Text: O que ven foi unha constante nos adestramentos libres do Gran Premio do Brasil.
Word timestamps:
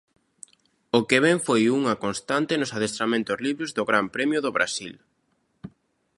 O 0.97 0.99
que 1.09 1.17
ven 1.25 1.37
foi 1.47 1.61
unha 1.79 1.99
constante 2.03 2.53
nos 2.57 2.73
adestramentos 2.77 3.41
libres 3.45 3.71
do 3.77 3.83
Gran 3.89 4.05
Premio 4.15 4.39
do 4.45 4.51
Brasil. 4.57 4.93